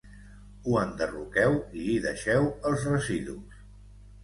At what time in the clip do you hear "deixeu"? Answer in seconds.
2.07-2.51